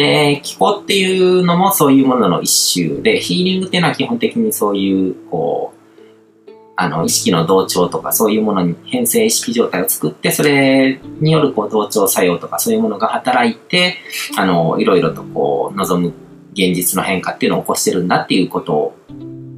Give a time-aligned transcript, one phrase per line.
[0.00, 13.98] で、気候っていうのもそういうものの一種で、ヒーリングっていうのは基本的にそういう、こう、あの、意識の同調とかそういうものに変性意識状態を作って、それによるこう同調作用とかそういうものが働いて、
[14.38, 16.14] あの、いろいろとこう、望む
[16.52, 18.94] 現実の変化っていうのを起こしてるんだっていうこと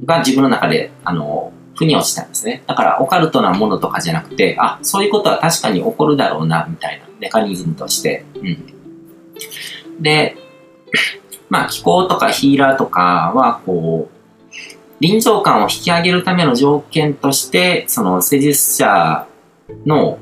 [0.03, 2.63] が自分の中で、あの、腑に落ちたんですね。
[2.67, 8.25] だからオカルトなものとかじゃなくて、あ、そういうことは確かに起こるだろうな、みたいなメカニズムとして。
[8.35, 8.73] うん。
[9.99, 10.35] で、
[11.49, 14.13] まあ気候とかヒーラーとかは、こう、
[14.99, 19.27] 臨場感を引き上げるための条件として、その施術者
[19.85, 20.19] の、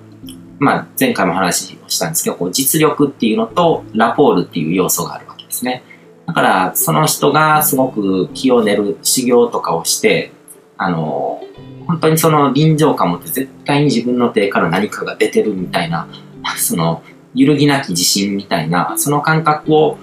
[0.60, 5.84] まあ前回も話をしたんですけど、こう実力っていうのとラポールっていう要素があるわけですね。
[6.26, 10.32] だから、その人がすごく気を練る修行とかをして、
[10.78, 11.42] あの、
[11.88, 16.08] 本当にその臨場感を持って絶対に自分の手から何かが出てるみたいな、
[16.58, 19.98] その揺るぎなき自信みたいな、その感覚を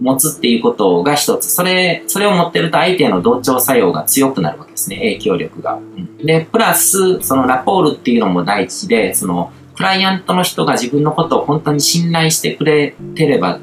[0.00, 1.50] 持つっていうことが一つ。
[1.50, 4.96] それ、それを持ってると相手への同調作用が強くなるわけですね。
[4.96, 5.78] 影響力が。
[6.24, 13.60] で、プラス、そのラポールっていうのも第一で、その、クライアントの人が自分のことを本当に信頼してくれてれば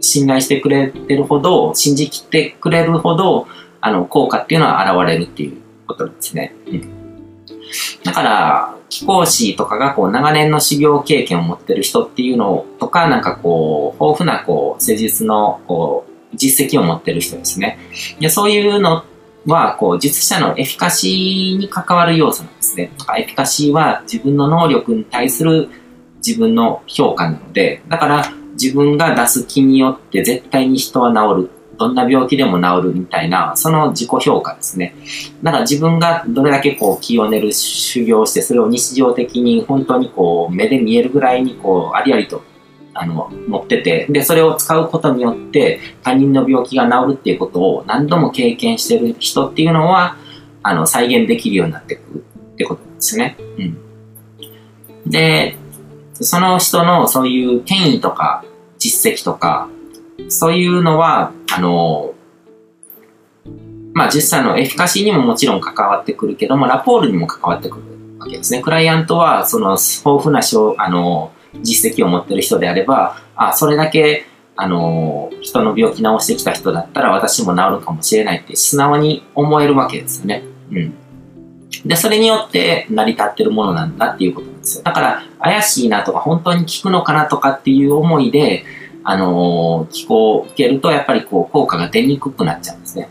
[0.00, 3.46] 信頼してくれてるほど、信じきってくれるほど、
[3.80, 6.54] あの、効果っていうのは現れるっていうことですね。
[6.66, 6.88] うん。
[8.04, 17.78] だから、貴公子とかがこう長年の修行経験を持ってる人っていうのとか、なんかこう、豊富なこう、施術のこう、実績を持ってる人ですね。
[18.20, 19.04] でそういうの
[19.46, 22.90] は、こう、術者のエフィカシーに関わる要素なんですね。
[23.18, 25.68] エフィカシーは自分の能力に対する
[26.26, 31.50] 自分の評価なので、だから、自分が出す気によって絶対に人は治る。
[31.78, 34.94] どんな病気でも治るみたいな、その自己評価ですね。
[35.42, 42.42] だから自分がどれだけこう気を練る修行をして、それを日常的に本当にこう目で見えるぐらいにこうありありと
[42.98, 50.16] あの、持ってて、で、それを使うことによって他人の病気が治るっていうことを何度も経験してる人っていうのは、
[50.62, 52.24] あの、再現できるようになってくる
[52.54, 53.36] ってことですね。
[53.58, 55.10] うん。
[55.10, 55.56] で、
[56.14, 58.44] その人のそういう権威とか
[58.78, 59.68] 実績とか、
[60.28, 62.14] そういうのは、あの、
[63.94, 67.82] まあ実際のエフィカシーにももちろん関わってくるけども、ラポールにも関わってくる
[68.18, 68.60] わけですね。
[68.62, 70.40] クライアントは、その豊富な
[70.78, 80.42] あの実績を持ってる人であれば、あ、それだけ、あの、人の病気治してきた人だったら私も治るかもしれないって素直に思えるわけですよね。
[80.72, 80.94] うん。
[81.84, 84.84] で、それによって成り立ってるものなんだっていうことなんですよ。
[84.84, 88.64] だから、怪しいなとか、本当に効くのかなとかっていう思いで、
[89.04, 93.08] あのー、気候を受けると、やっぱりこう、効果が出にくくなっちゃうんですね。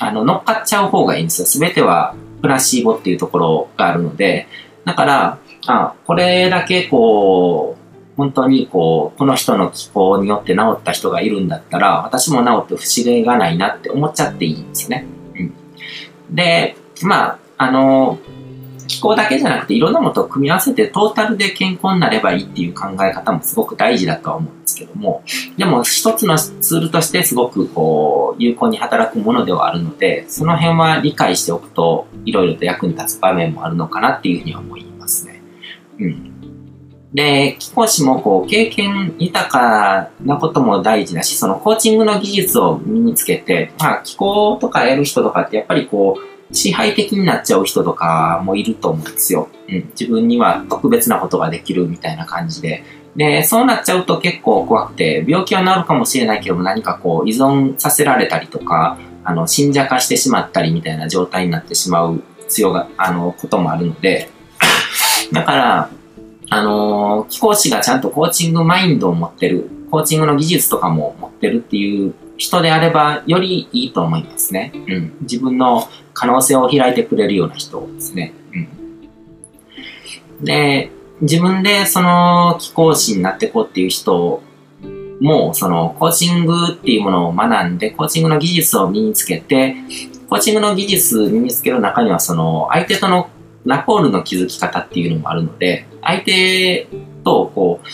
[0.00, 1.46] あの、乗っかっちゃう方がいいんですよ。
[1.46, 4.46] すべてはプラシーボっていうところがあるので、
[4.84, 15.06] だから、あこれだけこう、本当にこう、この人の気候によって治った人がいるんだったら、私も治って不思議がないなって思っちゃっていいんですね。
[15.36, 15.54] うん。
[16.34, 18.18] で、まあ、あの、
[18.98, 25.22] 気候だけじゃなくていろんなものと組み合わせてトータルで健康になればいいっていう考え方もすごく大事だとは思うんですけども、
[25.56, 35.40] でも一つのツールとしてすごくこう、有効に働くものではあるので、その辺は理解しておくといろいろと役に立つ場面もあるのかなっていうふうには思いますね。
[36.00, 36.28] うん。
[37.14, 49.48] で、貴公子もこう、経験豊かなことも大事だし、そのコーチングの技術を身につけて、まあ、気候とかやる人とかってやっぱりこう、支配的になっちゃう人とかもいると思うんですよ。
[49.68, 49.90] うん。
[49.90, 52.84] 自分には特別なことができるみたいな感じで。
[53.16, 64.30] で、そうなっちゃうと結構怖くて、病気は治るかもしれないけども何かこう依存させられたりとか、あの、信者化してしまったりみたいな状態になってしまう必要が、あの、こともあるので、
[65.32, 65.90] だから、
[66.50, 74.72] あのー、講師がちゃんとコーチングマインドを持ってる、コーチングの技術とかも持ってるっていう人であれば、よりいいと思いますね。
[74.74, 75.16] うん。
[75.22, 78.32] 自分の可能性を開いてくれるような人ですね。
[80.38, 80.44] うん。
[80.44, 80.90] で、
[81.20, 84.40] 自分でその気講師になっていこうっていう人
[85.20, 89.74] も、そのコーチングっていうものを学んで、コーチングの技術を身につけて、
[90.30, 93.30] コーチングの技術身につける中には、その相手との
[93.64, 96.86] ラポールの築き方っていうのもあるので、相手
[97.24, 97.86] とこう、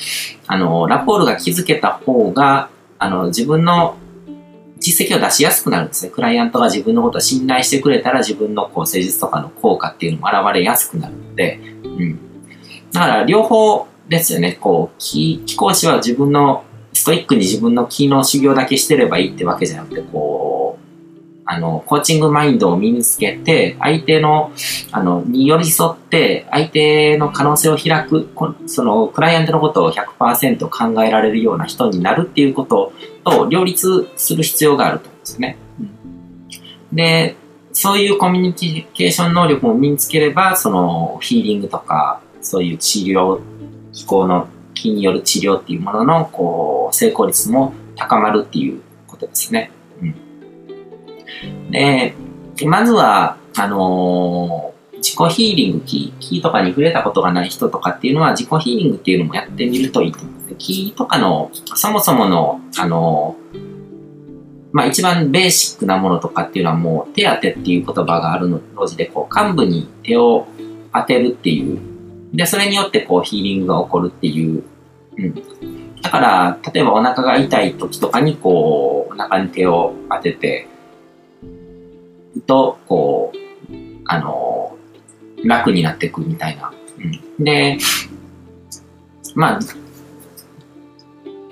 [0.47, 2.69] あの、ラポールが築けた方が、
[2.99, 3.97] あの、自分の
[4.79, 6.11] 実績を出しやすくなるんですね。
[6.11, 12.19] クライアントが自分のことを信頼してくれたら自分のこう誠実とかの効果っていうのも現れやすくなるので、うん。
[12.93, 14.59] だから両方ですよね。
[14.61, 20.54] こう、気、気講師は自分の、ストイックに自分の気の修行だけしてればいいってわけじゃなくて、こう、
[21.47, 24.53] あの、コーチングマインドを身につけて、相手の、
[24.93, 28.31] あの、に寄り添って、相手の可能性を開く、
[28.67, 32.93] その、クライアントのことを100%考えられるような人になるっていうこと
[33.25, 35.57] と両立する必要があると思うんですね。
[36.93, 37.37] で、
[37.73, 43.41] そういうコミュニケーション能力を身につければ、その、ヒーリングとか、そういう治療、
[43.93, 49.71] 気候の気による治療っていうものの、こう、成功率も高まるっていうことですね。
[51.71, 52.15] で、
[52.67, 60.55] まずは、あのー、自己ヒーリング、キーとかに触れたことがない人とかっていうのは、自己ヒーリングっていうのもやってみるといいと思うんです。
[60.59, 63.65] キーとかの、そもそもの、あのー、
[64.75, 70.49] まあ一番ベーシックなものとかっていうのはもう手当てっていう言葉があるの字で、こう幹部に手を
[70.93, 71.79] 当てるっていう。
[72.33, 74.65] で、それによってこうヒーリングが起こるっていう。
[75.17, 75.35] うん。
[76.03, 80.67] だから、例えばお腹が痛い時とかにこう、お腹に手を当てて、
[82.47, 83.39] と、こう、
[84.07, 84.77] あの、
[85.45, 86.73] 楽になっていくみたいな。
[87.39, 87.79] うん、で、
[89.35, 89.61] まあ、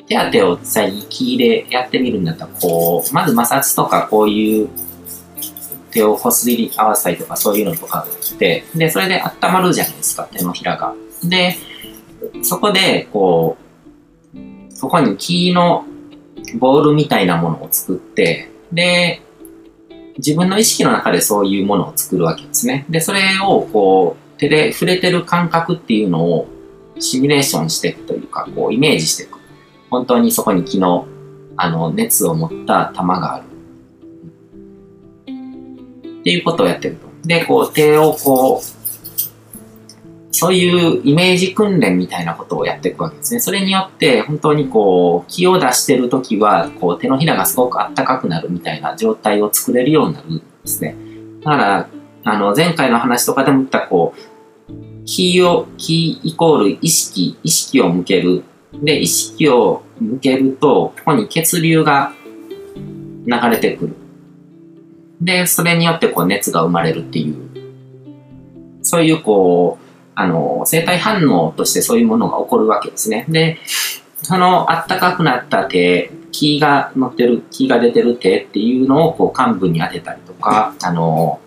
[0.06, 4.68] 手当てを実際にキーでやってみるんだったら、こう、まず摩擦とかこういう
[5.90, 10.94] 手をこすり合わせたりとかそういうのとかが来て、で、それで温まるじゃないですか、手のひらが。
[11.24, 11.56] で、
[12.42, 13.56] そこで、こ
[14.34, 14.38] う、
[14.74, 15.84] そこにキーの
[16.58, 19.22] ボールみたいなものを作って、で、
[20.18, 22.84] 自分の意識の中でそういうものを作るわけですね。
[22.88, 26.48] で、それをこう、手で触れてる感覚っていうのを
[26.98, 29.38] シミュレーションしていくというか、こう、イメージしていく。
[29.90, 31.04] 本当にそこに昨日、
[31.56, 33.44] あの、熱を持った玉がある。
[36.20, 37.06] っていうことをやってると。
[37.26, 38.81] で、こう、手をこう、
[40.32, 43.40] そういうイメージ訓練みたいなことをやっていくわけですね。
[43.40, 50.96] それによって、本当にこう、気を出してるときは、こう、手のひらがすごくあったかくなるみたいな状態を作れるようになるんですね。
[51.44, 51.88] だから、
[52.24, 54.32] あの、前回の話とかでも言った、こう、
[55.04, 58.42] 気を、気イコール意識、意識を向ける。
[58.82, 62.14] で、意識を向けると、ここに血流が
[63.26, 63.96] 流れてくる。
[65.20, 67.36] で、それによってこう熱が生まれるっていう、
[68.82, 69.81] そういうこう、
[70.14, 73.24] あの、生体反応としてそういうものが起こるわけですね。
[73.28, 73.58] で、
[74.22, 81.40] そのあったかくなった手、気が乗ってる、気が出てる手っていうのをこう幹部に当てたりとか、あの、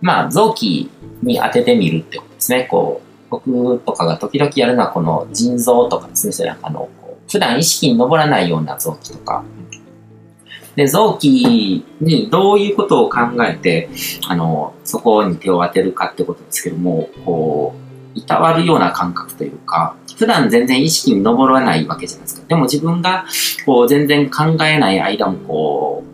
[0.00, 0.90] まあ、臓器
[1.22, 2.66] に当ててみるってことですね。
[2.70, 6.32] こう、僕とかが時々やるのはこの腎臓とかですね。
[6.32, 6.88] それあの、
[7.30, 9.44] 普段意識に上らないような臓器とか。
[10.74, 13.88] で、臓器にどういうことを考えて、
[14.26, 22.46] あの、そこに手を当てるかってことですけども、こう、いたわるような感覚というか、普段全然意識に上らないわけじゃないですか。
[22.46, 23.24] でも自分が、
[23.66, 26.12] こう、全然考えない間も、こう、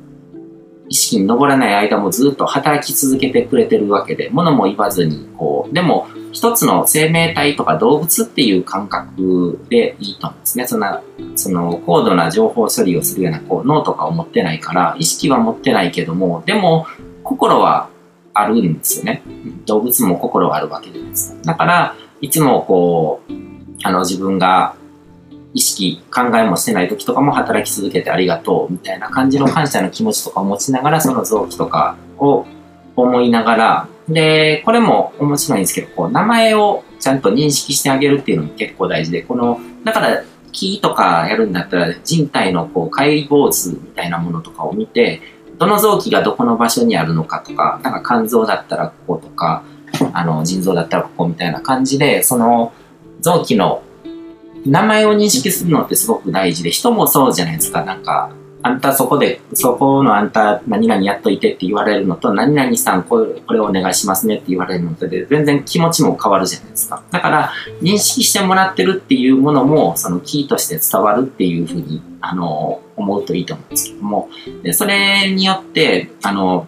[0.88, 10.66] 意識に上らない間もずっと働き続けてくれてるわけで、物も言わずに、こう、でも、一つの生命体とか動物っていう感覚でいいと思うんですね。
[10.66, 11.02] そんな、
[11.36, 16.86] その、高度な情報処理をするような、こう、脳とかを持ってないから、意識は持ってないけども、でも、
[17.22, 17.88] 心は
[18.40, 19.22] あるんですよね。
[19.66, 21.42] 動物も心があるわけじゃないですか。
[21.42, 23.32] だから、いつもこう、
[23.82, 24.74] あの自分が
[25.54, 32.46] 意識、考えもしてない時とかも働き続けてありがとうみたいな感じの感謝の気持ちとかを持ちながら、その臓器とかを
[32.96, 45.20] 思いながら、で、これも面白いんですけど、こう、名前をちゃんと認識してあげるっていうのも結構大事で、この、だから、木とかやるんだったら人体のこう解剖図みたいなものとかを見て、
[45.58, 49.64] どの臓器がどこの場所にあるのかとか、なんか肝臓だったらこことか、
[50.12, 52.72] あの、腎臓だったらここみたいな感じで、その
[53.20, 53.82] 臓器の
[54.64, 57.84] 名前を認識するのってすごく大事で、人もそうじゃないですか。
[57.84, 58.30] なんか、
[58.68, 67.02] あんたそこで、そこのあんた何々やっといてって言われるのと、何々さんこれこれお願いしますねって言われるのとで、全然気持ちも変わるじゃないですか。
[67.10, 74.28] だから、認識してもらってるっていうものも、そのキーとして伝わるっていうふうに、あの、思うといいと思うんですけども、
[74.62, 76.66] でそれによって、あの、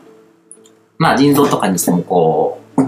[0.97, 2.83] まあ腎臓とかにしてもこう、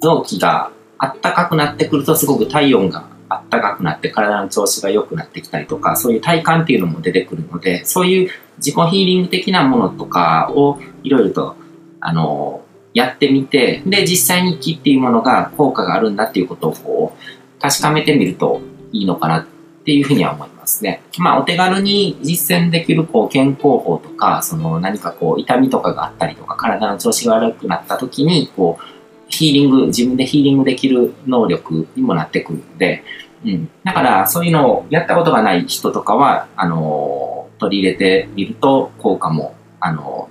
[0.00, 11.56] 臓器があったかくなってくるとすごく体温があったかくなって体の調子が良くなってきたりとか、そういう体感っていうのも出てくるので、そういう自己ヒーリング的なものとかをいろいろと、
[12.00, 12.62] あの、
[12.94, 18.60] やってみて、で、実際に木っていうものが効果があるんだっていうことをこう、確かめてみると
[18.92, 19.46] いいのかなっ
[19.84, 21.02] ていうふうには思いますね。
[21.18, 28.95] まあ、お手軽に実践できるこう健康法とか、その何かこう痛みとかがあったりとか、体の調子が悪くなった時に、こう、
[29.28, 33.04] ヒーリング、自分でヒーリングできる能力にもなってくるので、
[33.44, 33.68] うん。
[33.84, 40.28] だから、そういうのをやったことがない人とかは、あの、取り入れてみると、効果も、あの、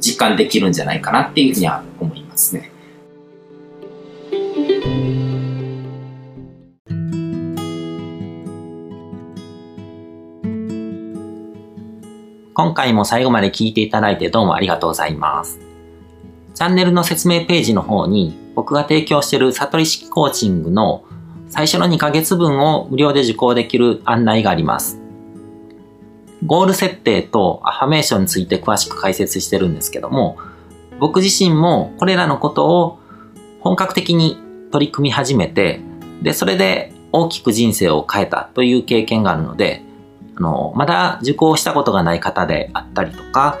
[0.00, 2.70] 実感できるんじゃないかなっていうふうには思いますね。
[12.54, 15.67] 今回も最後まで聞いていただいてどうもありがとうございます。
[16.58, 21.04] チャンネルの説明ページの方に僕が提供している悟り式コーチングの
[21.50, 25.00] 最初の2ヶ月分を無料で受講できる案内があります。
[26.44, 30.36] ゴール設定とアファメーションについて詳しく解説してるんですけども、
[30.98, 32.98] 僕自身もこれらのことを
[33.60, 34.36] 本格的に
[34.72, 35.80] 取り組み始めて、
[36.22, 39.84] で、それで大きく人生を変えたという経験があるので、
[40.34, 43.60] あの、まだ受講したことがない方であったりとか、